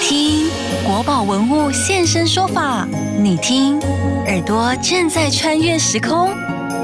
[0.00, 0.48] 听
[0.84, 3.78] 国宝文物现身说法，你听
[4.26, 6.30] 耳朵正在穿越时空，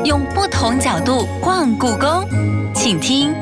[0.04, 2.25] 用不同角度逛故宫，
[2.75, 3.34] 请听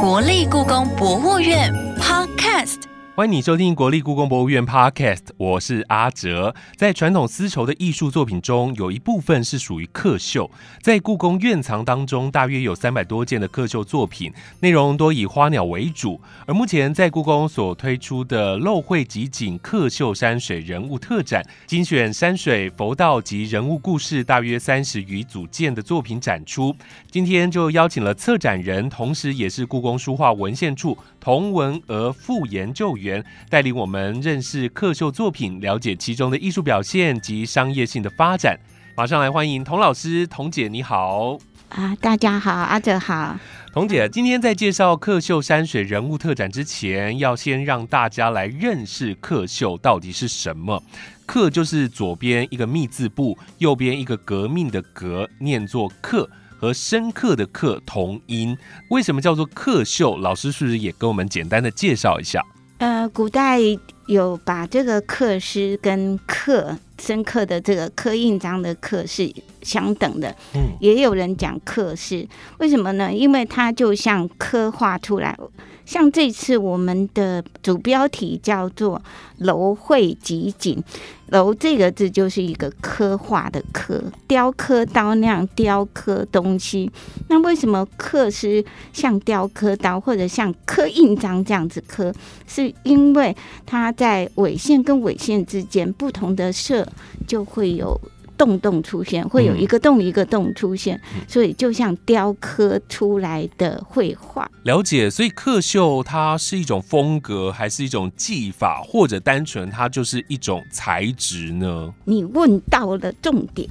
[0.00, 1.70] 国立故宫博物院
[2.00, 2.85] Podcast。
[3.16, 6.54] 欢迎你收听国立故宫博物院 Podcast，我是阿哲。
[6.76, 10.50] 在传统丝绸的艺术作品中，有一部分是属于刻绣。
[10.82, 14.30] 在故宫院藏当中，大约有三百多件的刻绣作品，
[14.60, 16.20] 内容多以花鸟为主。
[16.44, 26.76] 而目前在故宫所推出的漏绘集锦刻绣山水人物特展，精选山水、佛道及人物故事，大约三十余组件的作品展出。
[27.10, 33.24] 今天就邀请了策展人，同时也是故宫书画文献处童文娥副研究员。
[33.50, 38.56] 带领我们认识刻绣作品，了解其中的艺术表现及商业性的发展。
[38.96, 41.36] 马上来欢迎童老师，童姐你好
[41.70, 41.96] 啊！
[42.00, 43.36] 大家好，阿哲好。
[43.72, 50.80] 童姐，今天在介绍刻绣山水人物特展之前，要先让大家来认识刻绣到底是什么。
[51.26, 56.30] 刻就是左边一个密字部，右边一个革命的革，念作刻。
[56.66, 58.56] 和深刻的刻同音。
[58.90, 60.16] 为什么叫做刻绣？
[60.16, 62.44] 老师是不是也跟我们简单的介绍一下？
[62.78, 63.60] 呃，古代
[64.06, 72.26] 有把这个刻诗跟刻深刻的这个刻印章的刻是相等的，嗯，也有人讲刻诗，
[72.58, 73.12] 为什么呢？
[73.12, 75.38] 因为它就像刻画出来。
[75.86, 79.00] 像这次我们的主标题叫做
[79.38, 80.82] “楼绘集锦
[81.30, 86.90] ”，“楼”这个字就是一个刻画的刻，雕刻刀那样雕刻东西。
[87.28, 92.12] 那为什么刻是像雕刻刀或者像刻印章这样子刻？
[92.46, 96.86] 是因为它在纬线跟纬线之间不同的色
[97.26, 97.98] 就会有。
[98.36, 104.50] 洞洞出现，会有一个洞一个洞出现，所以就像雕刻出来的绘画。
[104.62, 111.92] 了解，所以刻绣它是一种风格，还是一种技法，或者单纯它就是一种材质呢？
[112.04, 113.68] 你问到了重点，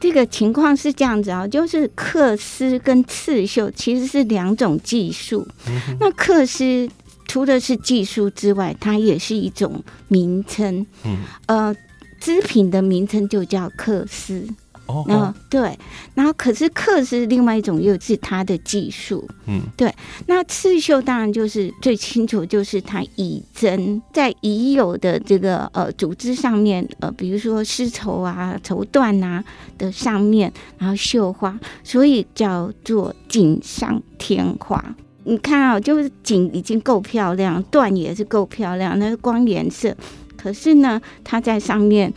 [0.00, 5.46] 这个情况是这样子啊，就是刻丝跟刺绣其实是两种技术。
[6.00, 6.88] 那刻丝
[7.26, 10.86] 除了是技术之外，它也是一种名称。
[11.04, 11.76] 嗯，呃。
[12.22, 14.46] 织品的名称就叫克丝，
[14.86, 15.76] 哦，对，
[16.14, 19.92] 然后可是克是另外一种又是它的技术，嗯，对。
[20.26, 29.42] 那刺绣当然就是最清楚，就是它以针在已有的这个呃组织上面，呃，比如说丝绸啊、绸缎啊
[29.76, 34.94] 的上面，然后绣花，所以叫做锦上添花。
[35.24, 39.96] 你看啊，就是锦已经够漂亮，缎也是够漂亮，那光颜色。
[40.42, 42.12] 可是呢，它在上面，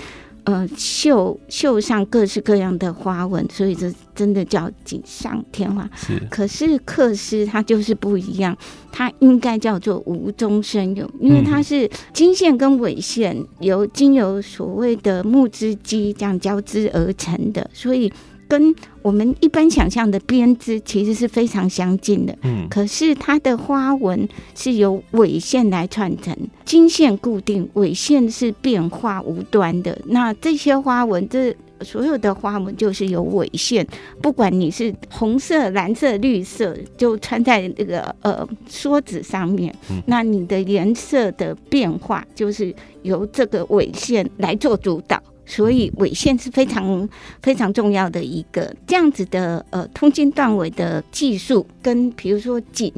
[0.45, 5.89] 呃，绣绣上各式各样的花纹，所以这真的叫锦上添花。
[5.95, 8.57] 是，可是克丝它就是不一样，
[8.91, 18.11] 它应该叫做无中生有，因为它是金线跟纬线由经由所谓的木织机这样交织而成的，所以。
[18.47, 29.97] 跟我们一般想象的编织其实是非常相近的，嗯，可是它的花纹是由纬线来串成，经线固定，纬线是变化无端的。
[30.05, 33.85] 那这些花纹，这所有的花纹就是由纬线，
[34.21, 42.73] 不管你是红色、蓝色、绿色，就穿在那个呃梭子上面，那你的颜色的变化就是
[43.03, 45.21] 由这个纬线来做主导。
[45.45, 47.07] 所以纬线是非常
[47.41, 52.91] 非常重要的一个这样子的呃通经断纬的技术，跟比如说锦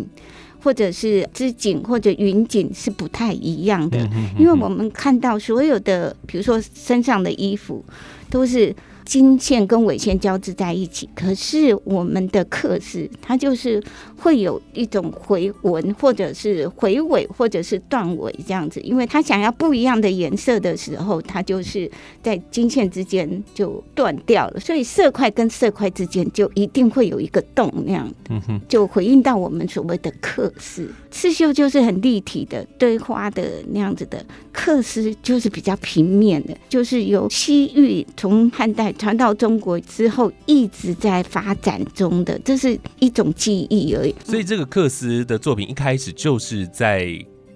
[0.63, 4.00] 或者是织锦或者云锦是不太一样的，
[4.38, 7.84] 因为我们看到所有的比如说身上的衣服
[8.30, 8.75] 都是。
[9.07, 13.81] 金线跟纬线交织在一起，可是我们的刻字它就是
[14.18, 21.90] 会有一种回纹，或者是回尾，或者是断尾这样子，因为它想要不一样的颜色的时候，它就是
[22.22, 30.91] 在金线之间就断掉了，所以色块跟色块之间就一定会有一个洞那样，嗯哼，就回应到我们所谓的刻字。
[31.09, 38.94] 刺绣就是很立体的堆花的那样子的，刻丝就是比较平面的，就是由西域从汉代。
[38.98, 44.14] 传到中国之后，一直在发展中的，这是一种记忆而已。
[44.26, 47.08] 所以这个克斯的作品一开始就是在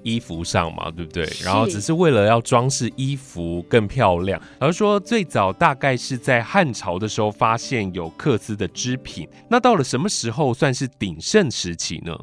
[0.03, 1.27] 衣服上嘛，对不对？
[1.43, 4.41] 然后只是为了要装饰衣服更漂亮。
[4.57, 12.17] 而说最早大概是在汉朝的时候发现有克斯的织品，那到了什么时候算是鼎盛时期呢？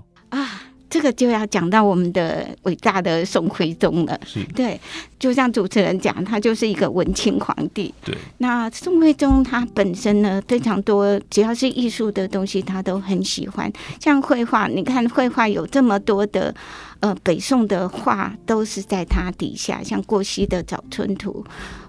[0.88, 0.90] 啊。
[0.90, 4.18] 这个就要讲到我们的伟大的宋徽宗了。
[4.54, 4.80] 对，
[5.18, 7.92] 就像主持人讲，他就是一个文青皇帝。
[8.04, 13.70] 对，那宋徽宗他本身呢，非常多，只要是艺术的东西，他都很喜欢。
[14.00, 16.54] 像绘画，你看绘画有这么多的
[17.00, 21.44] 呃北宋的画都是在他底下，像过膝的《早春图》。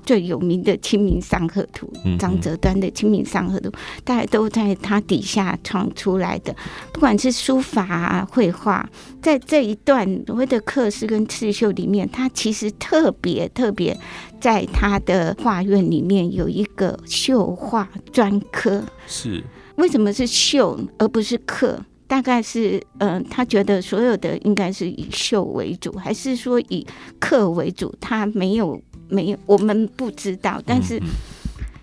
[0.05, 3.69] 最有名的《清明上河图》，张择端的《清明上河图》，
[4.03, 6.55] 大家都在他底下创出来的。
[6.91, 8.89] 不管是书法啊、绘画，
[9.21, 13.95] 在这一段所谓的刻诗跟刺绣里面，他其实特别特别，
[14.41, 18.83] 在他的画院里面有一个绣画专科。
[19.05, 19.43] 是
[19.75, 21.85] 为什么是绣而不是刻？
[22.09, 26.85] 大概是，嗯，他觉得所有的应该是以绣为主，还是说以
[27.21, 27.95] 刻为主？
[28.01, 28.81] 他没有。
[29.11, 31.01] 没有，我们不知道，但是，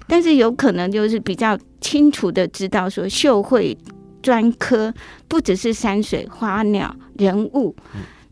[0.07, 3.77] 但是有可能就是比较清楚的知道说，绣会
[4.23, 4.95] 专科
[5.27, 7.75] 不只是山水、花鸟、人物，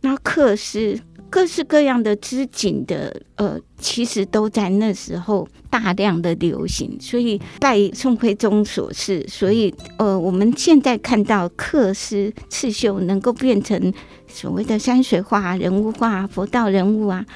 [0.02, 0.96] 那刻诗
[1.34, 13.92] 各式各样的织锦的，呃，其实都在那时候大量的流行，所以拜宋徽宗所赐，所以呃，我们现在看到刻丝刺绣能够变成
[14.28, 17.26] 所谓的山水画、人物画、佛道人物啊。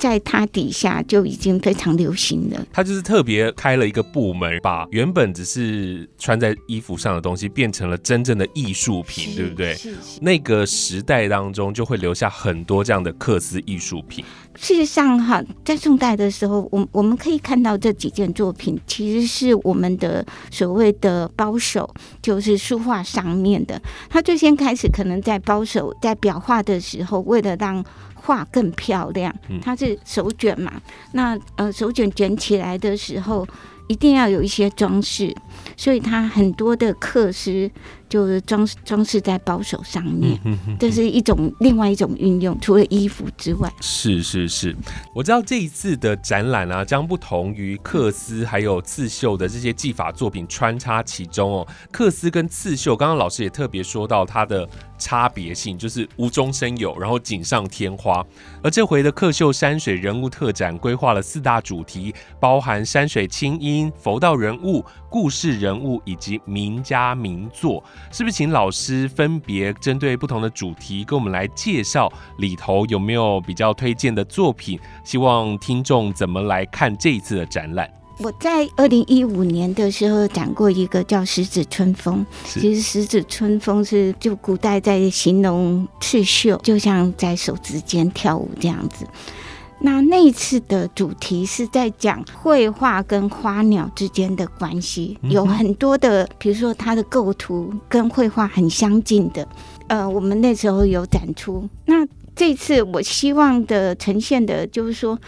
[0.00, 2.66] 在它底下就已经非常流行了。
[2.72, 9.76] 它就是特别开了一个部门，把原本只是穿在衣服上的东西变成了真正的艺术品，对不对？
[10.22, 14.24] 那个时代当中就会留下很多这样的刻字艺术品。
[14.56, 21.88] 事实上，哈，在宋代的时候，我我们可以看到这几件作品，其实是我们的所谓的包手，
[22.20, 23.80] 就是书画上面的。
[24.08, 27.84] 他最先开始可能在包手在裱画的时候，为了让
[28.22, 30.72] 画更漂亮，它是手卷嘛？
[31.12, 33.46] 那呃，手卷卷起来的时候，
[33.88, 35.34] 一定要有一些装饰，
[35.76, 37.70] 所以它很多的刻诗。
[38.10, 40.36] 就是装装饰在包手上面，
[40.80, 42.58] 这是一种另外一种运用。
[42.60, 44.74] 除了衣服之外，是是是，
[45.14, 51.68] 我知道这一次的展览啊，将不同于缂丝还有刺绣的这些技法作品穿插其中哦。
[51.92, 54.68] 缂丝跟刺绣，刚刚老师也特别说到它的
[54.98, 58.26] 差别性，就是无中生有，然后锦上添花。
[58.60, 67.82] 而这回的刻绣山水人物特展，规划了四大主题，包含山水清音、佛道人物、故事人物以及名家名作。
[68.10, 74.78] 是不是请老师分别针对不同的主题，跟我们来介绍里头有没有比较推荐的作品？
[75.04, 77.90] 希望听众怎么来看这一次的展览？
[78.22, 89.06] 我在二零一五年的时候讲过一个叫“十指春风”，其实“十指春风”是就古代在形容刺绣，就像在手指间跳舞这样子。
[89.82, 99.46] 那那一次的主题是在讲绘画跟花鸟之间的关系，有很多的，比如说它的构图跟绘画很相近的，
[99.88, 101.68] 呃，我们那时候有展出。
[101.86, 102.06] 那
[102.36, 105.18] 这次我希望的呈现的就是说，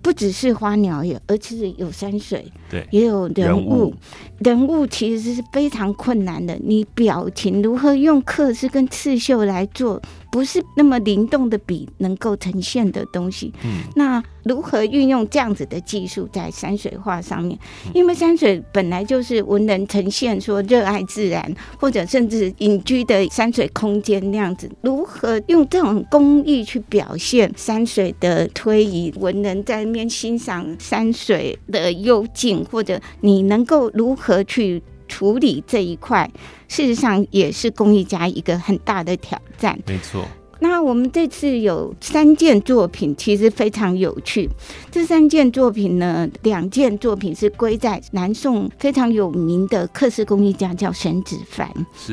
[0.00, 3.92] 不只是花鸟，也而且有山水，对，也有人物。
[4.38, 10.00] 人物其实是非常困难的，你表情如何用刻字跟刺绣来做？
[10.30, 13.52] 不是那么灵动的笔能够呈现的东西。
[13.64, 17.58] 嗯，那如何运用这样子的技术在山水画上面？
[17.92, 24.70] 因为山水本来就是文人呈现说热爱自然，或者甚至隐居的山水空间那样子。
[24.82, 29.12] 如何用这种工艺去表现山水的推移？
[29.16, 34.82] 文人在面欣赏山水的幽静，或者你能够如何去？
[35.10, 36.30] 处理这一块，
[36.68, 39.76] 事实上也是公益家一个很大的挑战。
[39.86, 40.24] 没错。
[40.60, 44.48] 那我们这次有三件作品，其实非常有趣。
[44.90, 51.68] 这三件作品呢，两件作品是归在南宋非常有名的刻石工艺家叫沈子凡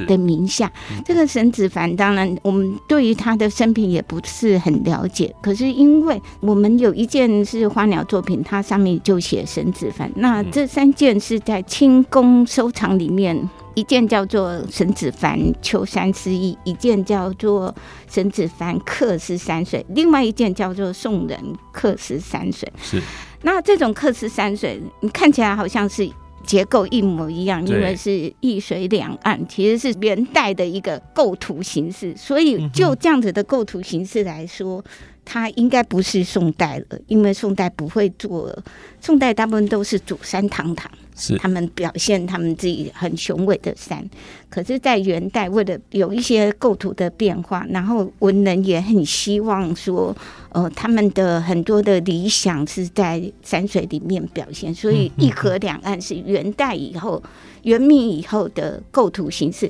[0.07, 0.71] 的名下。
[1.05, 10.11] 这个沈子凡，当然我们对于他的生平也不是很了解，可是因为我们有一件是花鸟作品，它上面就写沈子凡。
[10.15, 13.49] 那这三件是在清宫收藏里面。
[13.77, 17.73] 一件叫做沈子凡秋山诗意，一件叫做
[18.09, 21.39] 沈子凡客诗山水，另外一件叫做宋人
[21.71, 22.67] 客诗山水。
[22.81, 22.99] 是，
[23.43, 26.09] 那这种客诗山水，你看起来好像是
[26.43, 32.17] 结构一模一样，因为是一水两岸，其实是元代的一个构图形式。
[32.17, 34.83] 所以就这样子的构图形式来说，
[35.29, 38.57] 它应该不是宋代了，因为宋代不会做，
[39.01, 40.89] 宋代大部分都是主山堂堂。
[41.19, 44.07] 是他们表现他们自己很雄伟的山，
[44.51, 50.15] 可是，在元代为了有一些构图的变化，然后文人也很希望说，
[50.49, 57.21] 呃，他们的很多的理想是在山水里面表现，所以一河两岸是元代以后。
[57.67, 59.69] 元明以后的构图形式，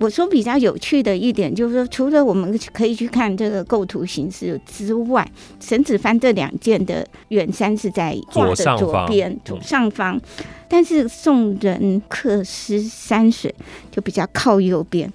[0.00, 5.26] 我说比较有趣的一点就是说，除了我们可以去看这个构图形式之外，
[5.60, 10.20] 沈子帆这两件的远山是在画的左边左上方，
[10.68, 13.54] 但是宋人刻诗山水
[13.92, 15.10] 就比较靠右边。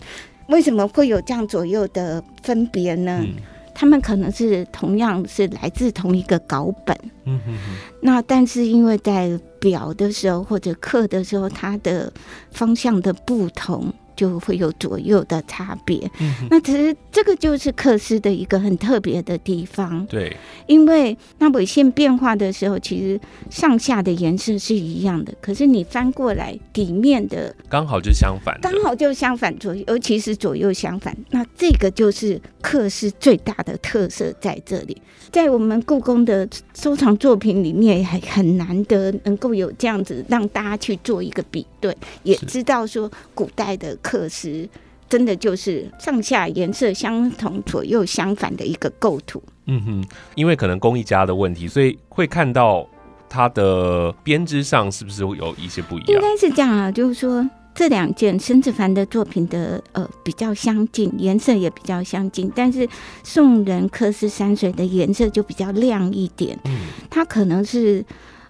[0.47, 3.25] 为什么会有这样左右的分别呢？
[3.73, 12.11] 他们可能是同样是来自同一个稿本，嗯哼哼，那但是因为在表的时候或者刻的时候，它的
[12.51, 13.93] 方向的不同。
[14.15, 20.35] 就会有左右的差别，嗯，那其实这个就是克斯的一个很特别的地方，对，
[20.67, 35.01] 因为那纬线变化的时候，其实上下的颜色是一样的，可是你翻过来底面的刚好就相反，刚好就相反左右，尤其是左右相反，那这个就是克斯最大的特色在这里，
[35.31, 44.69] 在我们故宫的收藏作品里面，还很难得能够有这样子让大家去做一个比对，也知道说古代的克斯。
[45.09, 49.43] 真的就是上下颜色相同、左右相反的一个构图。
[49.67, 52.87] 嗯哼，因为可能工艺家的问题，所以会看到
[53.29, 56.07] 它的编织上是不是会有一些不一样？
[56.07, 62.89] 应该是这样啊，就是说这两件孙子凡的作品的呃比较相近，颜色也比较相近，但是
[63.23, 66.57] 宋人科斯山水的颜色就比较亮一点。
[66.63, 66.75] 嗯，
[67.11, 68.03] 它可能是。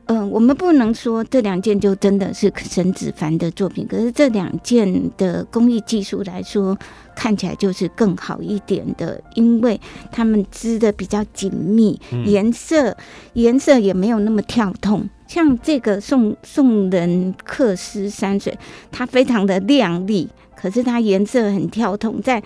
[0.05, 6.77] 嗯、我们不能说这两件就真的是沈子凡的作品，可是这两件的工艺技术来说，
[7.15, 9.79] 看起来就是更好一点的，因为
[10.11, 12.95] 他们织的比较紧密，嗯颜色
[13.33, 15.09] 颜色也没有那么跳动。
[15.25, 18.55] 像这个宋宋人克斯山水，
[18.91, 20.29] 它非常的亮丽，
[20.63, 22.41] 可是它颜色很跳动，在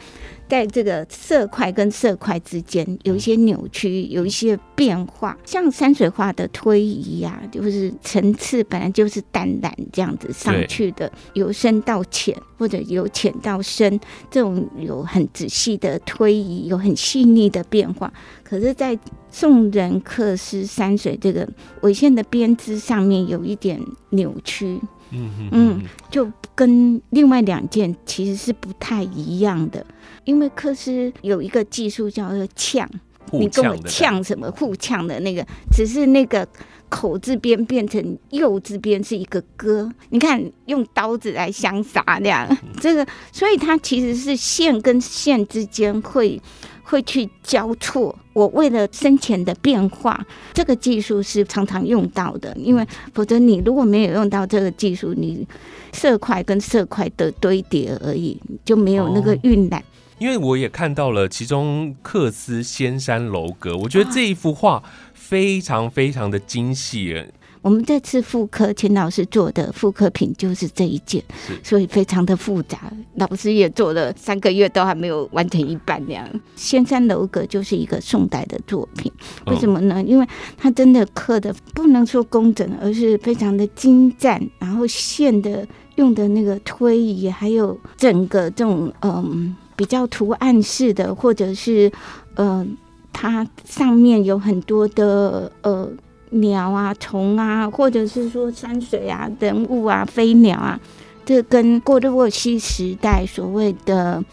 [0.47, 5.38] 在这个色块跟色块之间有一些扭曲，有一些变化。
[5.45, 14.00] 像山水画的推移呀、就是层次本来就是淡蓝这样子上去的，由深到浅，或者由浅到深，
[14.31, 18.12] 这种有很仔细的推移，有很细腻的变化。
[18.43, 18.97] 可是，在
[19.29, 21.47] 宋人刻诗山水这个
[21.81, 29.85] 纬线的编织上面有一点扭曲，嗯嗯，就跟另外两件其实是不太一样的。
[30.25, 32.89] 因为刻诗有一个技术叫做呛，
[33.31, 36.45] 你跟我呛什么互呛的那个，只是那个
[36.89, 42.45] 口字边变成右字边是一个歌，你看用刀子来相杀这样，
[42.81, 46.41] 这个所以它其实是线跟线之间会
[46.88, 48.17] 会去交错。
[48.34, 55.46] 我为了深浅的变化，这个技术是常常用到的，因为否则你如果没有用到这个技术，你
[55.91, 59.84] 色块跟色块的堆叠而已，就没有那个哦晕染。
[60.20, 64.82] 因为我也看到了其中克斯仙山楼阁，我觉得这一幅画
[65.13, 67.32] 非常非常的精细耶，
[67.67, 71.21] 我们这次复刻秦老师做的复刻品就是这一件，
[71.62, 72.89] 所以非常的复杂。
[73.15, 76.25] 老师也做了三个月，都还没有完成一半这样。
[76.55, 79.12] 仙山楼阁就是一个宋代的作品，
[79.47, 79.81] 为什么？
[79.81, 80.01] 么呢？
[80.01, 80.25] 因为
[80.57, 91.91] 它真的刻的不能说工整，而是非常的精湛，然后线的用的那个推移，还有整个这种嗯比较图案式的，或者是
[92.36, 92.65] 呃
[93.12, 95.91] 它上面有很多的呃
[96.31, 100.79] 鸟啊、虫啊，或者是说山水啊、人物啊、飞鸟啊，
[101.25, 104.24] 这跟过渡沃西时代所谓的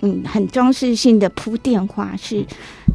[0.00, 2.44] 嗯很装饰性的铺垫画是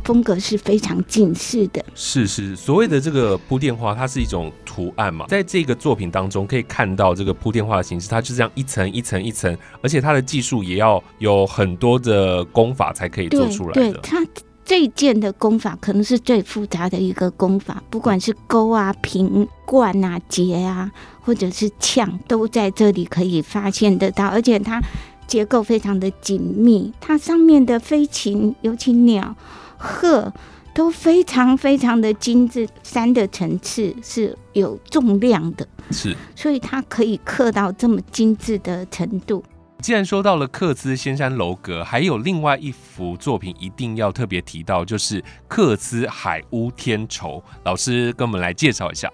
[0.03, 1.83] 风格是非常近似的。
[1.95, 13.91] 是是，所谓的这个铺垫画，它是一种图案嘛，在这个作品当中可以看到这个铺垫画的形式，它就这样一层一层一层，而且它的技术也要有很多的功法才可以做出来的。
[13.91, 14.17] 对它
[14.65, 20.91] 这一件的功法可能是最复杂的一个功法，不管是钩啊、平冠啊、结啊，
[21.21, 24.81] 或者是呛，都在这里可以发现得到，而且它
[25.27, 29.35] 结构非常的紧密，它上面的飞禽，尤其鸟、
[29.77, 30.33] 鹤。
[30.75, 39.41] 都非常非常的精致，山的层次是有重量的，是，所以它可以刻到这么精致的程度。
[39.85, 47.39] 既然说到了克兹仙山楼阁，还有另外一幅作品一定要特别提到，就是克兹海屋天愁。
[47.65, 49.07] 老师跟我们来介绍一下。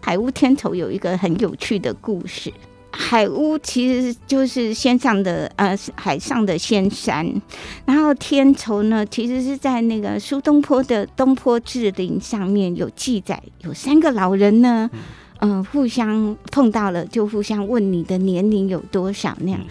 [0.00, 2.50] 海屋天愁有一个很有趣的故事。
[2.90, 7.30] 海屋其实就是仙上的呃海上的仙山，
[7.84, 14.88] 然后天愁呢，其实是在那个苏东坡的《东坡志林》上面有记载，有三个老人呢，
[15.40, 19.66] 嗯、互相碰到了就互相问你的年龄有多少那样嗯，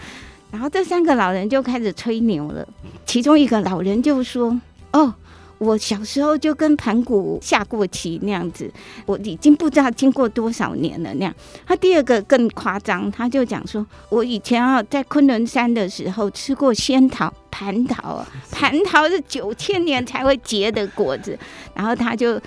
[0.54, 2.64] 然后这三个老人就开始吹牛了，
[3.04, 4.60] 其中一个老人就说
[4.94, 5.12] ：“哦。”
[5.58, 8.70] 我小时候就跟盘古下过棋那样子，
[9.06, 11.34] 我已经不知道经过多少年了那样。
[11.64, 21.38] 他第二个更夸张，他就讲说，我以前啊在昆仑山的时候吃过仙桃、蟠桃啊， 蟠桃是九千年才会结的果子，
[21.74, 22.38] 然后他就。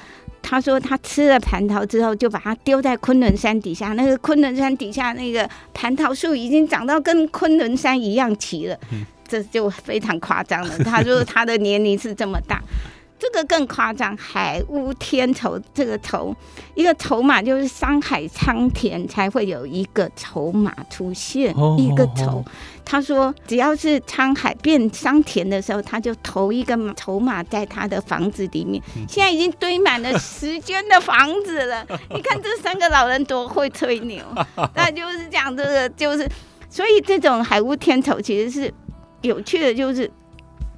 [0.49, 3.89] 他说他吃了蟠桃之后，就把它丢在昆仑山底下。
[3.89, 8.79] 那个昆仑山底下那个蟠桃树已经长到跟昆仑山一样齐了，
[9.27, 10.77] 这就非常夸张了。
[10.85, 12.63] 他说他的年龄是这么大，
[13.19, 16.33] 这个更夸张，海乌天筹这个筹，
[16.75, 22.41] 一个筹码就是山海苍田才会有一个筹码出现，哦一个筹。
[22.89, 28.81] 他说，只要是沧海变桑田的时候，他就投一个筹码在他的房子里面。
[29.09, 31.85] 现在已经堆满了十间的房子了。
[32.11, 34.23] 你看这三个老人多会吹牛，
[34.73, 36.25] 那就是讲这个，就是
[36.69, 38.73] 所以这种海无天筹其实是
[39.21, 40.09] 有趣的，就是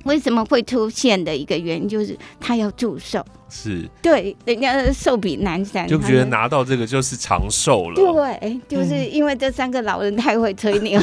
[0.06, 3.24] 为什么会出现的一个原因，就是他要祝寿。
[3.50, 7.96] 是，对，人家的寿比南山，就觉得拿到这个就是长寿了。
[7.96, 11.00] 对，就是因为这三个老人太会吹牛，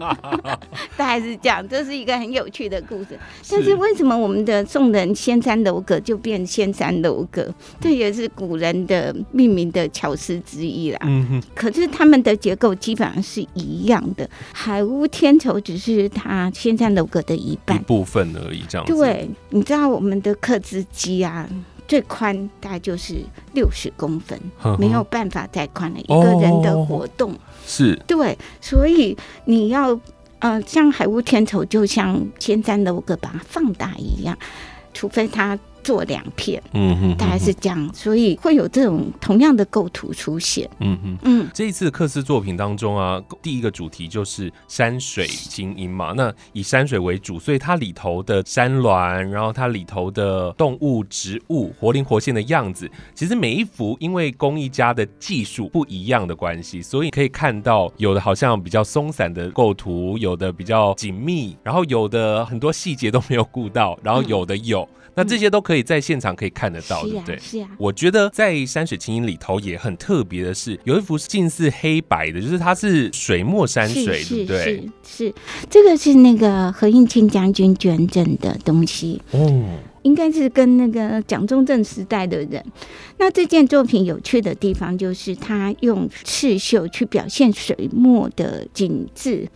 [0.96, 3.18] 大概是这样，这是一个很有趣的故事。
[3.50, 7.52] 但是为什么我们的宋人仙山楼阁就变仙山楼阁？
[7.78, 10.98] 这也是古人的命名的巧思之一啦。
[11.02, 17.82] 嗯哼，可是他们的结构基本上是一样的，海屋天筹只是它仙山楼阁的一一半。
[17.82, 18.94] 部分而已，这样子。
[18.94, 21.48] 对，你知道我们的刻字机啊，
[21.90, 23.16] 最宽大概就是
[23.52, 25.98] 六十公分，呵呵没有办法再宽了。
[25.98, 27.34] 一个人的活动，
[27.66, 29.16] 是，对，所以
[29.46, 29.98] 你要
[30.38, 34.38] 呃，像海雾天丑，就像千山楼阁把它放大一样，
[34.94, 35.58] 除非它
[35.90, 40.70] 做两片，嗯哼，大概是这样，所以会有这种同样的构图出现。
[40.78, 41.18] 嗯哼。
[41.22, 46.12] 嗯，这一次的克斯作品当中啊，第一个主题就是山水精英嘛。
[46.16, 64.88] 那以山水为主，所以它里头的山峦，然后它里头的动物、植物活灵活现的样子，其实每一幅因为工艺家的技术不一样的关系，所以可以看到有的好像比较松散的构图，有的比较紧密，然后有的很多细节都没有顾到，然后有的有。
[65.12, 74.64] 那这些都可以在现场可以看得到，对是不对？，啊是啊，我觉得在山水清音里头也很特别的是，有一幅近似黑白的，就是它是水墨山水，对是不对？
[74.64, 75.34] 是是，
[75.68, 79.20] 这个是那个何应钦将军捐赠的东西。
[79.32, 82.64] 哦，应该是跟那个蒋中正时代的人。
[83.18, 89.46] 那这件作品有趣的地方就是，他用刺绣去表现水墨的景致。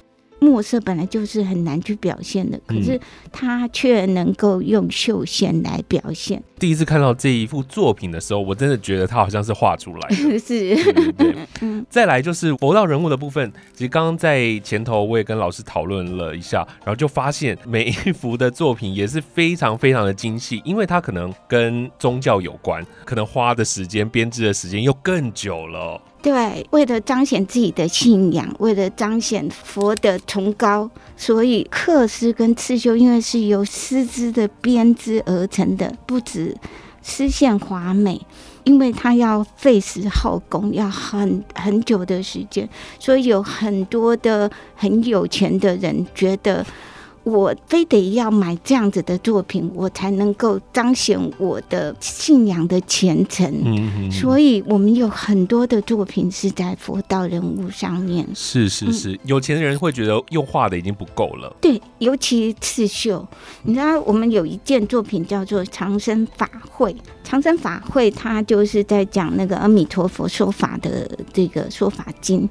[0.44, 3.00] 墨色本来就是很难去表现的，可是
[3.32, 10.38] 他却能够用绣线来表现，第一次看到这一幅作品的时候，我真的觉得他好像是画出来的。
[10.38, 10.76] 是。
[11.88, 26.00] 再来就是佛道人物的部分，其实刚刚在前头我也跟老师讨论了一下，然后就发现每一幅的作品也是非常非常的精细，因为它可能跟宗教有关，可能花的时间编织的时间又更久了。
[26.24, 36.56] 对，为了彰显自己的信仰，为了彰显佛的崇高，所以刻丝跟刺绣因为是由丝织的编织而成的，不止
[37.02, 38.18] 丝线华美，
[38.64, 42.66] 因为它要费时耗工，要很很久的时间，
[42.98, 46.64] 所以有很多的很有钱的人觉得。
[47.24, 53.50] 我非得要买这样子的作品，我才能够彰显我的信仰的虔诚。
[53.64, 58.28] 嗯，所以我们有很多的作品是在佛道人物上面。
[58.34, 61.54] 是是是，有钱人会觉得用画的已经不够了。
[61.60, 63.26] 对，尤其刺绣，
[63.62, 66.92] 你知道，我们有一件作品叫做《长生法会》。
[67.24, 72.46] 长生法会，它就是在讲那个阿弥陀佛说法的这个说法经。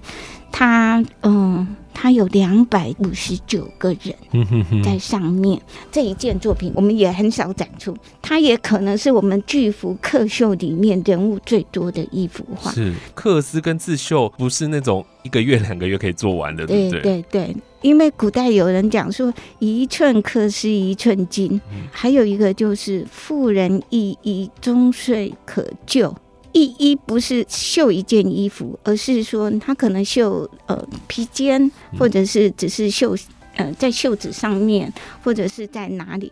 [0.53, 5.59] 它，嗯，它有两百五十九个人嗯哼哼，在上面。
[5.91, 12.71] 这一件作品我们也很少展出，它也可能是我们巨幅刻绣里面人物最多的一幅画。
[12.71, 17.21] 是刻丝跟刺绣不是那种一个月两个月可以做完的，对对不对？
[17.23, 26.15] 对对，因为古代有人讲说一寸刻丝一寸金，嗯还有一个就是妇人一衣终岁可救。
[26.53, 33.15] 一衣不是绣一件衣服，而是说他可能绣呃披肩，或者是只是绣
[33.55, 34.91] 呃在袖子上面，
[35.23, 36.31] 或者是在哪里。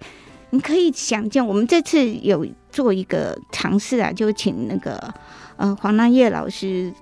[0.52, 5.14] 你可以想见，我们这次有做一个尝试啊，就请那个
[5.58, 6.94] 呃黄兰叶老师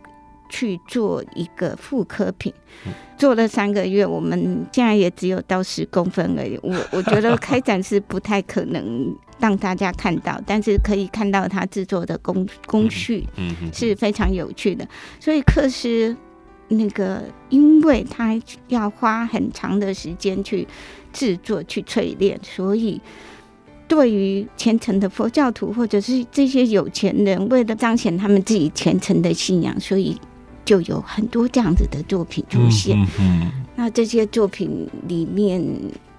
[0.50, 2.54] 去做一个复刻品，
[3.18, 6.60] 做了三个月，我们现在也只有到十公分而已。
[6.62, 14.88] 我 我觉得开展是不太可能让大家看到，但是可以看到它制作的工工序嗯，是非常有趣的。
[15.20, 16.16] 所以克斯
[16.68, 20.68] 那个，因为他要花很长的时间去
[21.14, 23.00] 制作、去淬炼，所以。
[23.88, 30.16] 对于虔诚的佛教徒，或者是这些有钱人，为了彰显他们自己虔诚的信仰，所以
[30.70, 32.96] 就有很多这样子的作品出现。
[32.96, 35.60] 嗯嗯那这些作品里面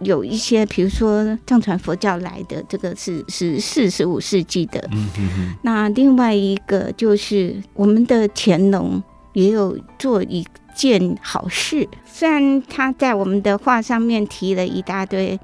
[0.00, 4.80] 有一些，比如说藏传佛教来的，这个是是四十五世纪的。
[4.90, 9.00] 嗯嗯那另外一个就是我们的乾隆
[9.34, 15.38] 也有做一件好事，虽然他在我们的画上面提了一大堆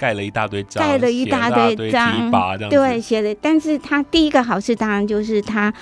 [0.00, 2.30] 盖了一大堆章，盖了一大堆章，
[2.68, 3.32] 对，写的。
[3.40, 5.72] 但是他第一个好事当然就是他。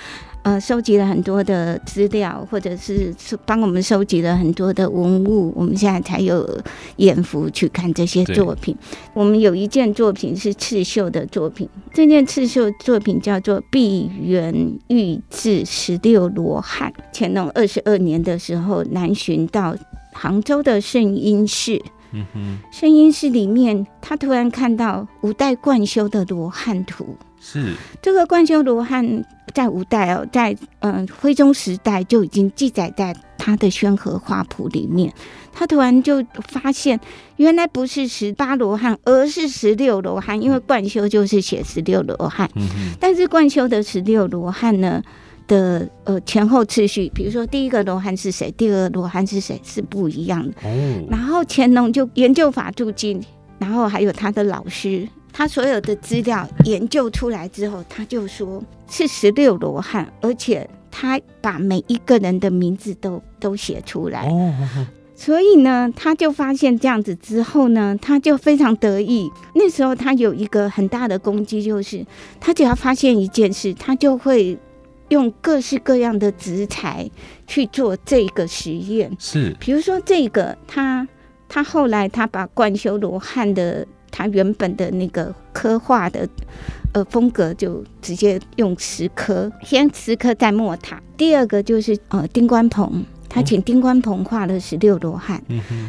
[0.47, 3.13] 呃，收集了很多的资料，或者是
[3.45, 6.57] 帮我们收集了很多的文物，我们现在才有
[6.95, 8.73] 眼福去看这些作品。
[9.13, 16.89] 我们有一件作品是刺绣的作品，这件刺绣作品叫做《碧园玉制十六罗汉》。
[17.11, 19.75] 乾隆二十二年的时候，南巡到
[20.13, 21.77] 杭州的圣音寺，
[22.13, 27.17] 嗯哼，圣音寺里面，他突然看到五代贯修的罗汉图。
[27.39, 29.23] 是这个冠修罗汉
[29.53, 35.13] 在五代哦，在嗯徽宗时代就已经记载在他的宣和画谱里面。
[35.53, 36.99] 他突然就发现，
[37.37, 42.47] 原来不是十八罗汉，而是十六罗汉，因为冠修就是写十六罗汉。
[42.55, 45.01] 嗯但是冠修的十六罗汉呢
[45.47, 50.53] 的呃前后次序，比如说第一个罗汉是谁，第二个罗汉是谁，是不一样的。
[50.63, 51.07] 哦。
[51.09, 53.23] 然后乾隆就研究法住经，
[53.57, 55.07] 然后还有他的老师。
[55.37, 64.27] 他所有的资料研究出来之后，他就说是十六罗汉，而且他把每一个人的名字都都写出来。
[64.27, 64.51] 哦，
[65.15, 69.31] 所以呢，他就发现这样子之后呢，他就非常得意。
[69.53, 72.03] 那时候他有一个很大的攻击，就是
[72.39, 74.57] 他只要发现一件事，他就会
[75.09, 77.07] 用各式各样的纸材
[77.45, 79.15] 去做这个实验。
[79.19, 81.07] 是，比如说这个，他
[81.47, 83.85] 他后来他把冠修罗汉的。
[84.11, 86.27] 他原本的那个刻画的
[86.93, 91.01] 呃风格，就直接用石刻，先石刻再墨塔。
[91.15, 95.41] 第二个就是呃丁关鹏，他请丁关鹏画了十六罗汉，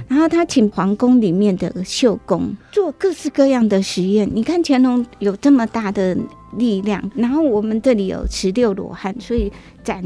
[0.08, 4.28] 然后他请皇宫里面的绣工做各式各样的实验。
[4.32, 6.16] 你看乾隆有这么大的
[6.56, 9.52] 力量，然后我们这里有十六罗汉，所以
[9.82, 10.02] 展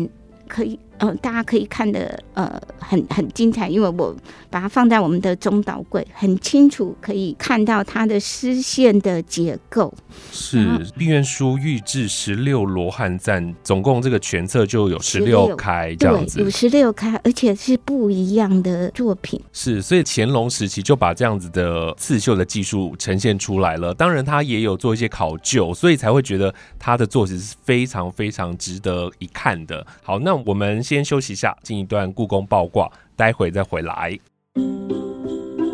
[0.48, 0.78] 可以。
[1.04, 4.16] 嗯，大家可以看的呃很很精彩，因为我
[4.48, 9.92] 把它放在我们的中岛柜，很清楚可以看到它的丝线的结构。
[10.30, 10.58] 是
[10.92, 19.40] 《碧苑书预制十六罗汉赞》，总共这个全册就有十六开这样子，有十六开，而且是不一样的作品。
[19.52, 23.92] 是，所以乾隆时期就把这样子的刺绣的技术呈现出来了。
[23.92, 29.84] 当然，他也有做一些考究，所以才会觉得他的作品是非常非常值得一看的。
[30.00, 30.80] 好，那我们。
[30.94, 34.18] 先休息一下，进一段故宫报卦，待会再回来。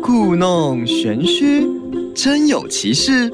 [0.01, 1.67] 故弄玄虚，
[2.15, 3.29] 真有其事。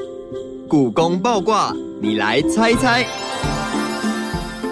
[0.67, 1.71] 故宫报卦，
[2.01, 3.05] 你来猜猜。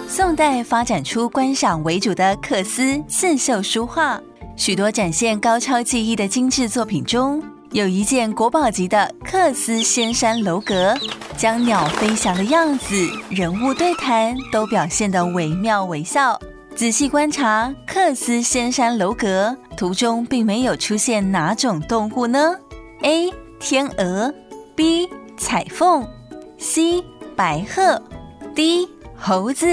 [0.08, 4.20] 宋代发展出观赏为主的缂丝刺绣书画，
[4.58, 10.96] 许多展现高超技艺的精致作品中，有一件国宝级的缂丝仙山楼阁，
[11.38, 12.96] 将鸟飞翔的样子、
[13.30, 16.40] 人物对谈都表现得惟妙惟肖。
[16.76, 22.56] 仔细观察克斯仙山楼阁图中，并没有出现哪种动物呢
[23.04, 23.32] ？A.
[23.60, 24.34] 天鹅
[24.76, 25.08] B.
[25.38, 26.06] 彩凤
[26.58, 27.04] C.
[27.36, 28.02] 白鹤
[28.56, 28.90] D.
[29.16, 29.66] 猴子。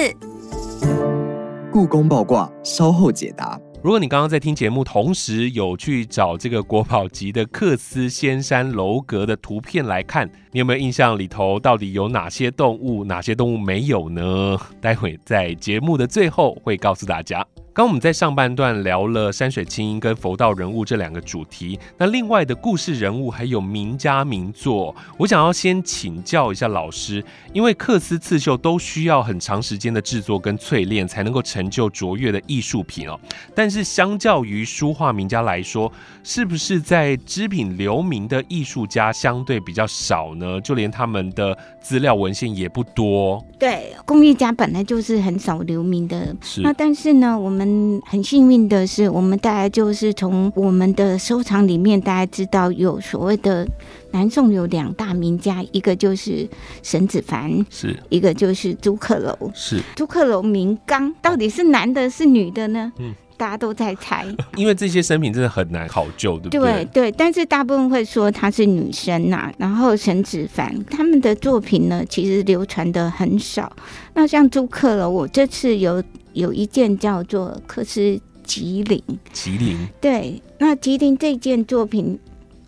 [1.73, 3.59] 故宫爆卦，稍后解答。
[3.83, 14.59] 如果你刚刚在听节目，同时有去找这个国宝级的克斯仙山楼阁的图片来看，你有没有印象里头到底有哪些动物，哪些动物没有呢？
[14.83, 17.43] 待会在节目的最后会告诉大家。
[17.81, 33.19] 刚我们在上半段聊了山水清音跟佛道人物这两个主题，那另外的故事人物还有名家名作，我想要先请教一下老师，因为缂丝刺绣都需要很长时间的制作跟淬炼，才能够成就卓越的艺术品哦。
[33.55, 35.91] 但是相较于书画名家来说，
[36.23, 40.61] 是不是在织品留名的艺术家相对比较少呢？
[40.61, 43.43] 就连他们的资料文献也不多。
[43.59, 47.70] 对，工艺家本来就是很少留名的，是那但是呢，我们。
[47.71, 53.65] 嗯，很幸运的是，我们大家就是从我们的收藏里面，大家知道有所谓的
[54.11, 56.49] 南宋有两大名家，一个就是
[56.83, 57.97] 沈子凡，是。
[58.09, 59.81] 一个就是朱克楼，是。
[59.95, 62.93] 朱克楼名刚，到底是男的是女的呢？
[62.99, 66.61] 嗯，大家都在猜，因为这些生平真的很难考究，对不对？
[66.61, 69.51] 对对，但是大部分会说她是女生呐。
[69.57, 73.73] 然后沈子凡他们的作品呢，其实流传的很少。
[74.13, 76.03] 那像朱克楼，我这次有。
[76.33, 82.17] 有一件叫做《克斯吉林》，吉林对，那吉林这件作品，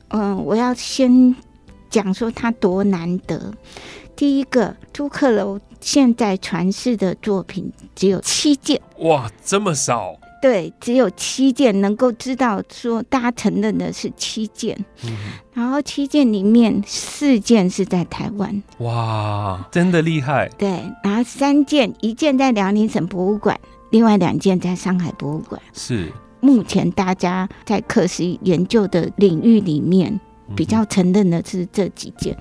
[0.08, 1.32] 嗯，我要先
[1.88, 3.54] 讲说它多难得。
[4.16, 10.16] 第一个，朱克楼现在传世的作品只有七件，哇，这么少？
[10.42, 14.76] 对，只有七件，能够知道说大家承认的是七件，
[15.54, 20.48] 然后七件里面四件是在台湾，哇，真的厉害。
[20.58, 23.56] 对，然后三件，一件在辽宁省博物馆，
[23.90, 25.62] 另外两件在上海博物馆。
[25.72, 30.20] 是，目前大家在课时研究的领域里面
[30.56, 32.36] 比较承认的是这几件。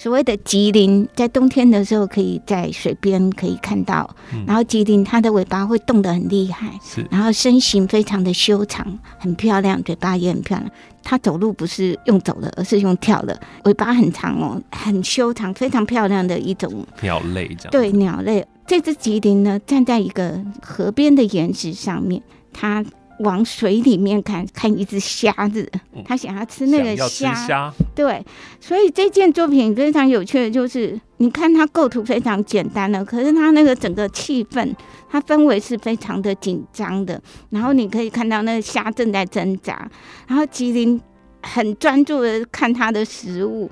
[0.00, 10.70] 所谓的吉林，在冬天的时候可以在水边可以看到，嗯然后吉林它的尾巴会动得很厉害，是然后身形非常的修长，很漂亮，嘴巴也很漂亮。
[11.02, 17.70] 它走路不是用走的，而是用跳的，尾巴很长哦，很修长，非常漂亮的一种鸟类这样。
[17.70, 18.42] 对，鸟类。
[18.66, 22.22] 这只吉林呢，站在一个河边的岩石上面，
[22.54, 22.82] 它
[23.20, 25.70] 往水里面看，看一只虾子，
[26.04, 28.24] 他想要吃那个虾，对，
[28.60, 34.74] 所以这件作品非常有趣的就是，你看它构图非常简单的，可是它那个整个气氛，
[35.08, 37.20] 它氛围是非常的紧张的。
[37.50, 39.90] 然后你可以看到那个虾正在挣扎，
[40.26, 41.00] 然后吉林
[41.42, 43.70] 很专注的看它的食物，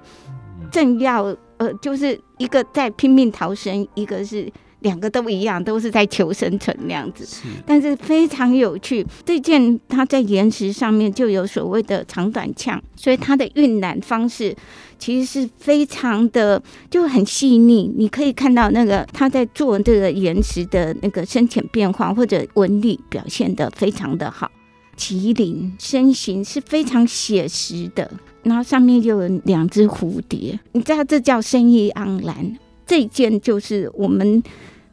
[0.71, 1.25] 正要
[1.57, 7.25] 呃，就是一个在拼命逃生，一个是两个都一样，都是在求生存那样子。
[7.27, 9.05] 是但是非常有趣。
[9.25, 14.55] 这件它在岩石上面就有所谓的长短呛，所以它的晕染方式
[14.99, 17.93] 其实是非常的就很细腻。
[17.97, 24.51] 你可以看到那个它在做这个岩石的那个深浅变化或者纹理表现的非常的好。
[24.97, 28.11] 麒麟身形是非常写实的，
[28.43, 32.59] 然后上面就有两只蝴蝶，你知道这叫生意盎然。
[32.89, 34.43] 这件就是我们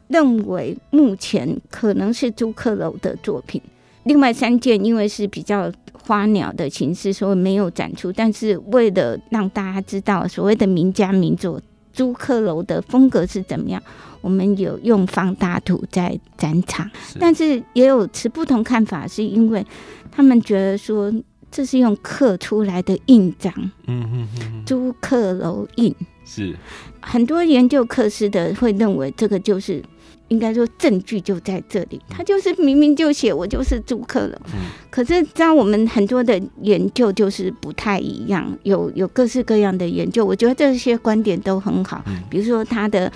[0.06, 3.60] 认为目前可能是朱克楼的作品。
[4.04, 8.12] 另外三件因为是比较花鸟的形式，所以没有展出。
[8.12, 11.60] 但是为了让大家知道所谓的名家名作
[11.92, 13.82] 朱克楼的风格是怎么样，
[14.20, 16.88] 我们有用放大图在展场。
[17.04, 19.66] 是但是也有持不同看法，是因为
[20.12, 21.12] 他们觉得说
[21.50, 23.52] 这是用刻出来的印章，
[23.86, 25.94] 嗯嗯嗯嗯，朱克楼印。
[26.24, 26.54] 是。
[27.00, 29.80] 很多研究克斯的会认为这个就是
[30.28, 34.66] 应该说证据就在这里，他就是明明就写我就是朱克楼，嗯。
[34.90, 42.16] 可是在我们很多的研究就是不太一样，有有各式各样的研究，我觉得这些观点都很好，嗯。
[42.28, 43.10] 比如说他的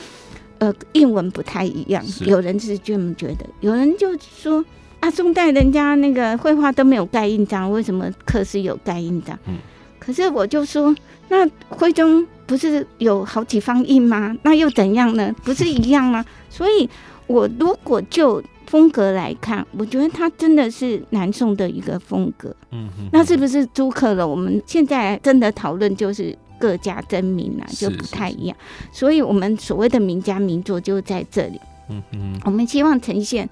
[0.59, 4.65] 呃印文不太一样，有人是这么觉得，有人就说。
[5.01, 9.39] 啊，宋代人家那个绘画都没有盖印章，为什么刻是有盖印章？
[9.47, 9.59] 嗯
[9.99, 10.97] 可是我就说，
[11.29, 14.35] 那徽宗不是有好几方印吗？
[14.43, 15.31] 那又怎样呢？
[15.45, 16.25] 不是一样吗？
[16.49, 16.89] 所以，
[17.27, 22.49] 我如果就风格来看，我觉得它真的是南宋的一个风格。
[22.73, 24.27] 嗯嗯，那是不是租客了？
[24.27, 28.57] 我们现在真的讨论就是各家争鸣啊，就不太一样。
[28.91, 31.61] 所以，我们所谓的名家名作就在这里。
[31.91, 33.49] 嗯嗯我们希望呈现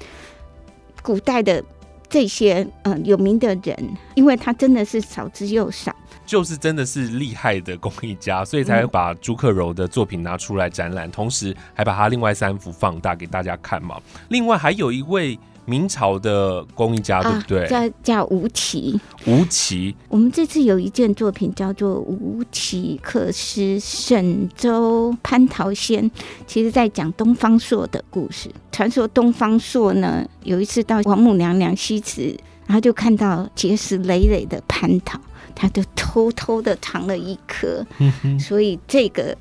[1.09, 1.65] 古代的
[2.07, 5.97] 这些嗯有名的人，因为他真的是少之又少。
[6.27, 13.99] 就是真的是厉害的工艺家，所以才会把朱克柔的作品拿出来展览，同时还把他另外三幅放大给大家看嘛。
[14.29, 15.39] 另外还有一位
[15.69, 17.69] 明朝的工艺家，对不对？
[17.69, 18.99] 叫叫吴奇。
[19.27, 26.11] 吴奇，我们这次有一件作品叫做《吴奇克斯沈州蟠桃仙》，
[26.47, 28.51] 其实在讲东方朔的故事。
[28.73, 32.35] 传说东方朔呢，有一次到王母娘娘西祠，
[32.67, 35.21] 然后就看到结石累累的蟠桃，
[35.55, 39.37] 他就偷偷的藏了一颗，嗯所以这个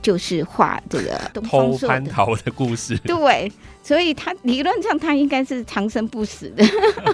[0.00, 1.88] 就是画这个东方偷朔。
[1.90, 2.96] 蟠桃的故事。
[3.04, 3.50] 对，
[3.86, 6.64] 所以他理论上他应该是长生不死的，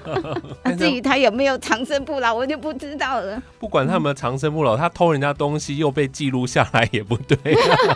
[0.65, 3.43] 啊，至于他有没有长生不老，我就不知道了。
[3.61, 7.37] 不管他有没有长生不老，他偷人家东西又被记录下来也不对。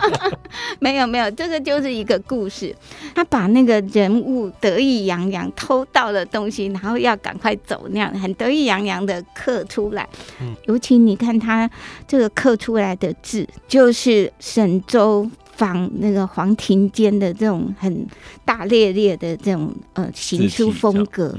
[0.77, 2.75] 没有没有，这个就是一个故事。
[3.15, 10.07] 他把那个人物得意洋洋偷到了东西，然后要赶快走，那样很得意洋洋的刻出来。
[10.39, 11.67] 嗯尤其你看他
[12.07, 18.07] 这个刻出来的字，就是沈周仿那个黄庭坚的这种很
[18.45, 21.35] 大咧咧的这种呃行书风格。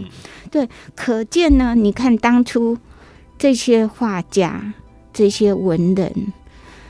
[0.52, 2.76] 嗯可见呢，你看当初
[3.36, 4.74] 这些画家、
[5.12, 6.32] 这些文人，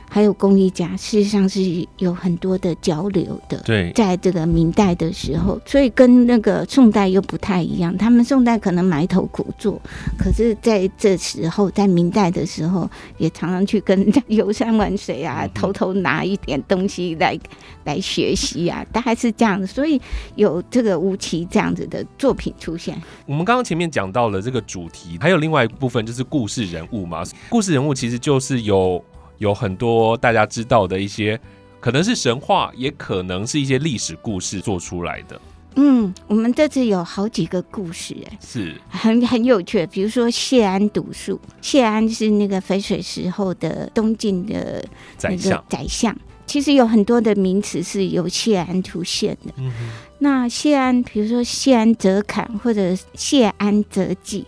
[0.09, 1.61] 还有工艺家，事实上是
[1.99, 3.59] 有很多的交流的。
[3.59, 7.95] 对，在这个明代的时候，所以跟那个宋代又不太一样。
[7.97, 9.79] 他们宋代可能埋头苦做，
[10.17, 17.37] 可是在这时候，在明代的时候，也常常去跟人家游山玩水啊，偷偷拿一点东西来
[17.85, 19.67] 来学习啊，大概是这样子。
[19.67, 20.01] 所以
[20.35, 22.99] 有这个吴奇这样子的作品出现。
[23.27, 27.23] 我们刚刚前面讲到了这个主题，还有另外一部分就是故事人物嘛。
[27.49, 29.03] 故事人物其实就是有
[29.39, 31.39] 有很多大家知道的一些，
[31.79, 35.41] 可能是神话，也可能是一些历史故事做出来的。
[35.75, 39.85] 嗯，我们这次有好几个故事、哎，是，很很有趣。
[39.87, 44.83] 比如说谢安读书，谢安是那个淝水时候的东晋的
[45.17, 45.63] 宰相。
[45.69, 46.15] 宰相。
[46.45, 49.53] 其实有很多的名词是由谢安出现的。
[49.57, 54.45] 嗯哼，那谢安，比如说谢安则侃或者谢安则记，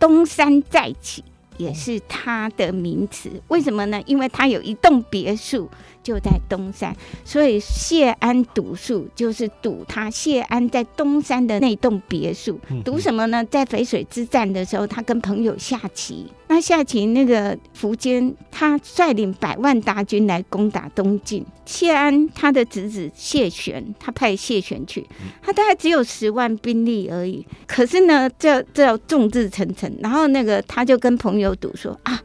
[0.00, 1.22] 东山再起，
[1.56, 3.30] 也是他的名词。
[3.48, 4.02] 为什么呢？
[4.06, 5.68] 因为他有一栋别墅
[6.04, 12.60] 就在东山，所以谢安赌术就是赌他谢安在东山的那栋别墅。
[12.84, 13.42] 赌什么呢？
[13.46, 16.26] 在淝水之战的时候，他跟朋友下棋。
[16.46, 21.44] 那下棋那个苻坚，他率领百万大军来攻打东晋。
[21.64, 25.04] 谢安他的侄子谢玄，他派谢玄去，
[25.42, 27.44] 他大概只有十万兵力而已。
[27.66, 32.20] 可是呢，这这众志成城，然后那个他就跟朋友赌说啊，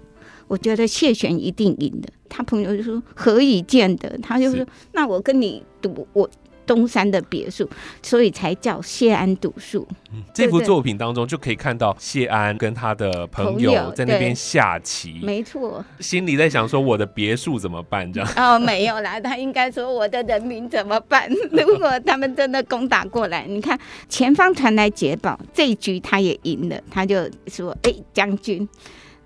[0.49, 2.09] 我觉得谢玄一定赢的。
[2.27, 4.17] 他朋友就说何以见得？
[4.21, 6.29] 他就说那我跟你赌我。
[6.69, 7.67] 东山的别墅，
[8.03, 9.87] 所以才叫谢安赌术。
[10.31, 18.13] 这幅作品当中就可以看到谢安跟他的朋友在那边下棋，没错，心里在想说我的别墅怎么办？
[18.13, 21.27] 这样 哦，没有啦，他应该说我的人民怎么办？
[21.51, 23.75] 如果他们真的攻打过来，你看
[24.07, 28.69] 前方传来捷报，这一局他也赢了，他就说：“哎，将军。”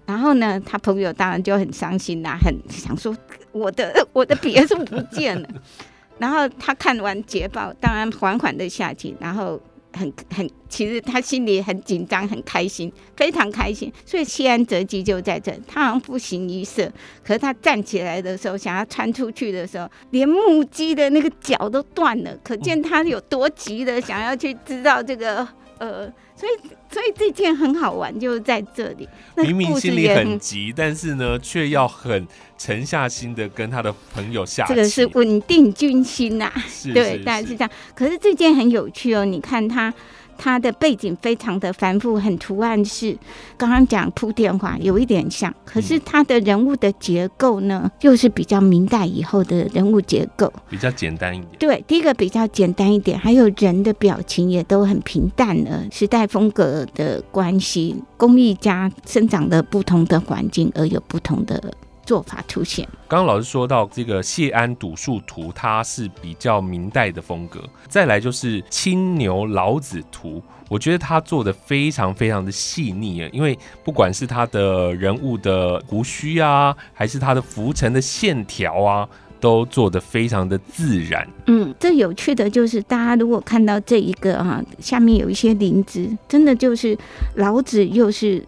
[0.06, 3.16] 然后呢，他朋友当然就很伤心啦，很想说
[3.54, 5.48] 我的我的别墅不见了。
[6.20, 9.60] 然后他看完捷报，当然缓缓的下去，然后
[9.94, 13.92] 很很，其实他心里很紧张，很开心，非常开心。
[14.06, 16.92] 所以西安折戟就在这，他好像不形于色。
[17.24, 26.12] 可是他站起来的时候，想要穿出去的时候，连木屐的那个脚都断了，可见他有多急的想要去知道这个呃。
[26.36, 29.08] 所以，所以这件很好玩，就在这里。
[29.38, 34.66] 明明心里很急，但是呢，却要很沉下心的跟他的朋友下。
[34.68, 36.52] 这个是稳定军心呐，
[36.94, 37.70] 对，大概是这样。
[37.96, 39.94] 可是这件很有趣哦，你看他。
[40.38, 43.18] 它的背景非常的繁复，很图案式。
[43.58, 51.50] 刚刚讲铺垫话有一点像，可是它的人物的结构呢，又是比较明代以后的人物结构，比较简单一点。
[51.60, 55.84] 对，第一个比较简单一点，还有人的表情也都很平淡了。
[55.92, 61.74] 时代风格的关系，工艺家生长的不同的环境而有不同的。
[62.06, 62.88] 做法出现。
[63.08, 67.62] 刚刚老师说到这个谢安赌术图，它是比较明代的风格。
[67.88, 79.08] 再来就是青牛老子图，我觉得他做的非常非常的细腻啊，因为不管是他的人物的胡须啊，还是他的浮尘的线条啊，
[79.40, 81.28] 都做的非常的自然。
[81.48, 86.98] 嗯，这有趣的就是大家如果看到这一个哈，下面有一些灵芝，真的就是
[87.36, 88.44] 老子又是。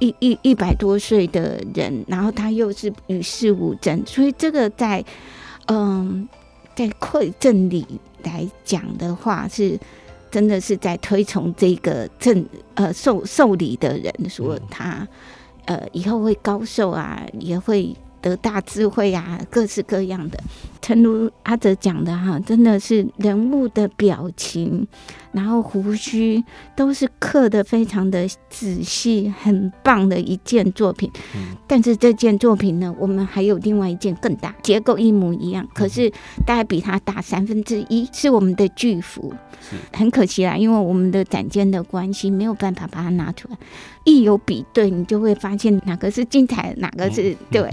[0.00, 5.04] 一一一百多岁的人，然后他又是与世无争，所以这个在
[5.66, 6.28] 嗯，
[6.74, 7.86] 在馈赠礼
[8.22, 9.78] 来讲的话，是
[10.30, 15.06] 真的是在推崇这个赠呃受受礼的人，说他
[15.66, 20.38] 呃以后会高寿啊，也会得大智慧啊，各式各样的。
[20.84, 24.86] 诚如阿哲讲的哈，真的是人物的表情。
[25.32, 26.44] 然后胡须
[26.76, 31.10] 都是刻的非常的仔细，很棒的一件作品。
[31.34, 36.08] 嗯，但是这件作品呢，我们还有另外一件更大，结构一模一样，可是
[36.46, 39.34] 大概比它大三分之一，是我们的巨幅。
[39.92, 43.56] 很可惜啦，因为我们的展间的关系，没有办法把它拿出来。
[44.04, 47.68] 一有比对，你就会发现哪个是精彩，哪个是对。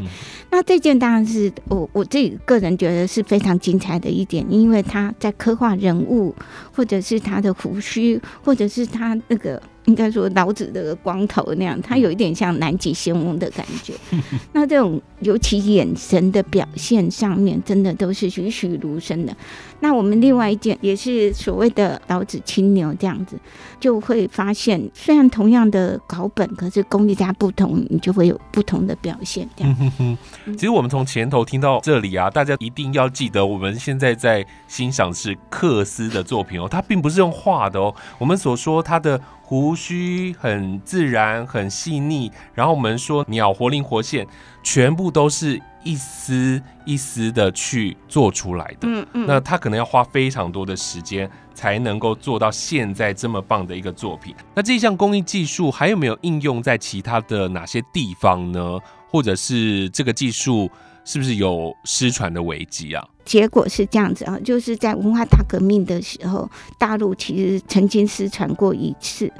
[0.49, 6.35] 那这件当然是我我自己个人觉得是非常精彩的一点，因为他在刻画人物，
[6.75, 7.51] 或者是他的。
[7.61, 9.61] 胡须，或者是他那个。
[9.85, 13.93] 应该说老子的光头那样，他有一点像南极仙翁的感觉。
[14.53, 19.35] 那这种尤其眼神的表现上面，真的都是栩栩如生的。
[19.81, 23.37] 那我们另外一件也是所谓的老子青牛这样子，
[23.79, 29.47] 就会发现，虽然同样的稿本，可是功力家不同，你就会有不同的表现。
[29.55, 30.17] 这样。
[30.45, 37.93] 其实我们从前头听到这里啊，大家一定要记得，我们现在在欣赏是克斯的作品哦，它并不是用画的哦。
[38.17, 39.21] 我们所说它的。
[39.51, 42.31] 胡须很自然，很细腻。
[42.53, 44.25] 然后我们说鸟活灵活现，
[44.63, 48.87] 全部都是一丝一丝的去做出来的。
[48.87, 49.25] 嗯嗯。
[49.27, 54.33] 那他可能要花非常多的时间，才能够做到现在这么棒的一个作品。
[54.55, 58.79] 那这项工艺技术还有没有应用在其他的哪些地方呢？
[59.09, 60.71] 或者是这个技术
[61.03, 63.05] 是不是有失传的危机啊？
[63.23, 69.31] 结果是这样子啊，就是在文化大革命的时候，大陆其实曾经失传过一次，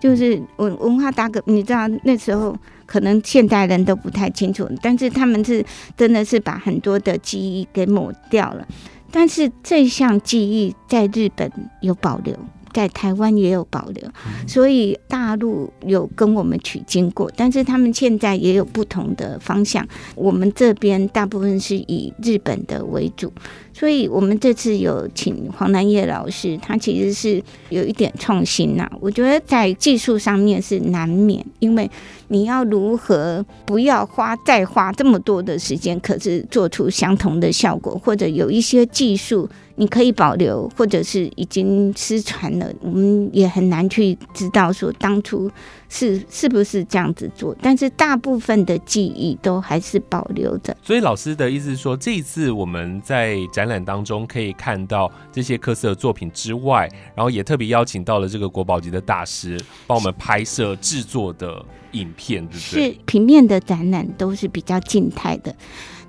[0.00, 5.64] 就是文文化大革，你知道那时候可能现代人都不太清楚，但是他们是
[5.96, 8.66] 真的是把很多的记忆给抹掉了。
[9.10, 12.36] 但是这项记忆在日本有保留，
[12.72, 14.10] 在台湾也有保留，
[14.46, 19.86] 所以大陆有跟我们取经过，但是他们现在也有不同的方向。
[20.14, 23.32] 我们这边大部分是以日本的为主，
[23.78, 28.90] 所以我们这次有请黄南叶老师，他其实是有一点创新呐。
[29.00, 31.88] 我觉得在技术上面是难免，因为
[32.26, 39.48] 你要如何不要花再花这么多的时间，可是做出相同的效果，或者有一些技术。
[39.80, 45.48] 你可以保留，或者是已经失传了，我们也很难去知道说当初
[45.88, 47.56] 是是不是这样子做。
[47.60, 50.76] 但是大部分的记忆都还是保留着。
[50.82, 62.92] 所以老师的意思是说，这一次我们在展览当中可以看到这些科斯的作品之外，然后也特别邀请到了这个国宝级的大师帮我们拍摄制作的影片，对不对？
[62.92, 65.54] 是平面的展览都是比较静态的。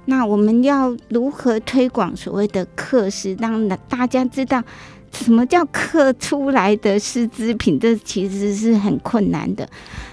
[0.06, 4.64] 那我们要如何推广所谓的课时，让大家知道
[5.20, 7.80] 什么叫刻出来的师资品？
[7.80, 9.68] 这其实是很困难的。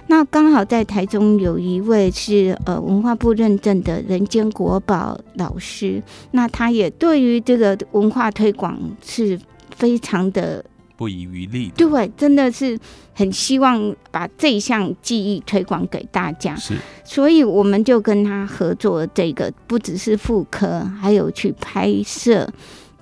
[0.09, 6.03] 那刚好在台中有一位是呃文化部认证的人间国宝老师，
[6.33, 9.39] 那他也对于这个文化推广是
[9.77, 10.65] 非常的。
[10.99, 12.79] 不遗余力，对，真的是
[13.13, 16.57] 很希望把这一项技艺推广给大家。
[16.57, 22.51] 是，所以我们就跟他合作，这个不只是妇科，还有去拍摄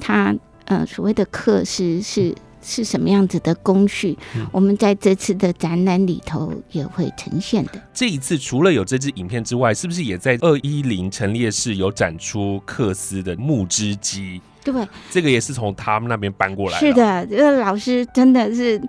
[0.00, 0.34] 他
[0.66, 4.16] 呃所谓的课时是是什么样子的工序。
[4.50, 7.72] 我们在这次的展览里头也会呈现的。
[7.92, 14.40] 这一次除了有这支影片之外，是不是也在二一零陈列室有展出克斯的木织机？
[14.64, 14.72] 对，
[15.10, 16.78] 这个也是从他们那边搬过来。
[16.78, 18.80] 是的，这个老师真的是，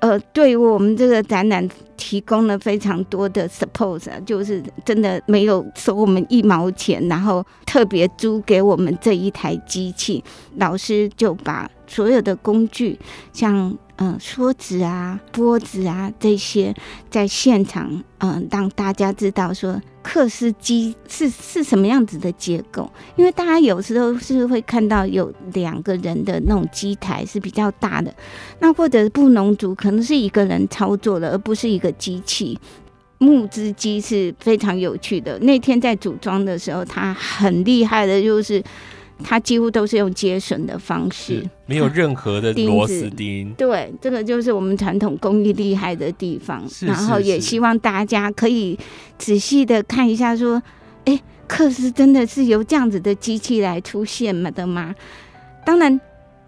[0.00, 10.24] 呃，对于我们这个展览提供了非常多的 support，就是真的没有收我们一毛钱，然后特别租给我们这一台机器，
[10.56, 12.98] 老师就把所有的工具，
[13.32, 13.76] 像。
[14.02, 16.74] 嗯，梭子啊，钵子啊，这些
[17.10, 22.90] 在现场，嗯，让大家知道说，克斯机是是什么样子的结构。
[23.16, 28.10] 因为大家有时候是会看到有两个人的那种机台是比较大的，
[28.60, 32.58] 那或者布农族可能是一个人操作的，而不是一个机器。
[33.18, 35.38] 木织机是非常有趣的。
[35.40, 38.64] 那天在组装的时候，它很厉害的，就是。
[39.22, 43.52] 它几乎都是用接绳的方式，没有任何的螺丝钉。
[43.54, 46.62] 对，这个就是我们传统工艺厉害的地方。
[46.80, 48.78] 然后也希望大家可以
[49.18, 50.62] 仔细的看一下，说，
[51.04, 54.94] 哎，克斯真的是由这样子的机器来出现了的吗？
[55.64, 56.00] 当然。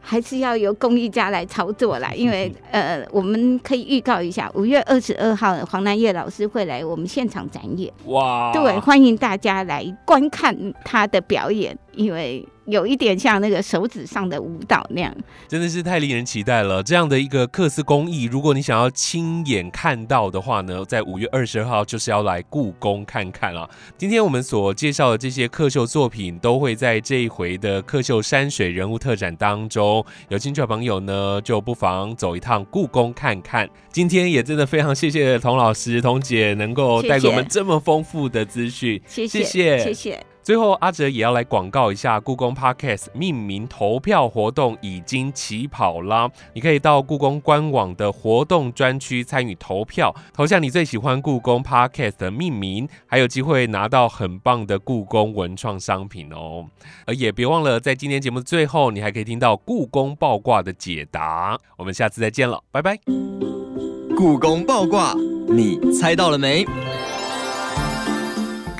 [0.05, 7.89] 还是要由工艺家来操作啦，因为呃，我们可以预告一下，五月二十二号黄南叶老师会来我们现场展演。
[8.07, 8.53] 哇！
[8.53, 10.53] 对，欢迎大家来观看
[10.85, 12.45] 他的表演，因为。
[12.67, 15.15] 有一点像那个手指上的舞蹈那样，
[15.49, 16.83] 真的是太令人期待了。
[16.83, 23.69] 这样的一个克斯工艺，如果你想要亲眼看到的话呢，在五月二十二号就是要来故宫看看了。
[23.99, 30.05] 今天我们所介绍的这些刻绣作品，都会在这一回的刻绣山水人物特展当中。
[30.29, 33.69] 有兴趣的朋友呢，就不妨走一趟故宫看看。
[33.91, 39.43] 今天也真的非常谢谢童老师、童姐能够带给我们这么丰富的资讯，谢谢，
[39.79, 40.32] 谢谢。
[40.43, 46.29] 最后，阿哲也要来广告一下故宫 Podcast 命名投票活动已经起跑啦！
[46.53, 56.67] 你可以到故宫官网的活动专区参与投票，投下你最喜欢故宫 Podcast 的命名，还有机会拿到很棒的故宫文创商品哦！
[57.07, 61.57] 而也别忘了，在今天节目的最后，你还可以听到故宫爆卦的解答。
[61.77, 62.99] 我们下次再见了，拜拜！
[64.17, 65.15] 故宫爆卦，
[65.49, 66.67] 你猜到了没？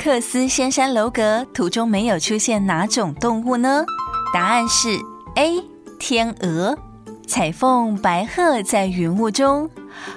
[0.03, 3.85] 克斯仙山楼阁图中没有出现哪种动物呢？
[4.35, 4.99] 答案是
[5.37, 5.63] A
[5.97, 6.77] 天鹅。
[7.25, 9.71] 彩凤、白鹤在云雾中，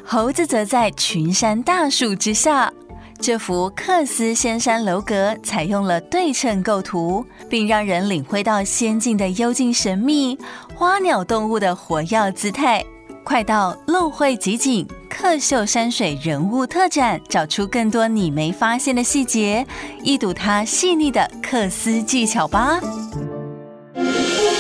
[0.04, 2.74] 猴子则在群山大树之下。
[3.20, 10.36] 这幅克斯仙山楼阁采用了对称构图，并让人领会到仙境的幽静神秘、
[10.74, 12.84] 花鸟动物的活跃姿态。
[13.26, 19.66] 快到露会集锦客秀山水人物特展，找出更多你没发现的细节，
[20.04, 22.80] 一睹它细腻的刻丝技巧吧。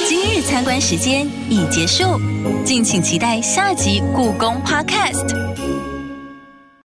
[0.07, 2.19] 今日参观时间已结束，
[2.65, 5.84] 敬请期待下集故宫 Podcast。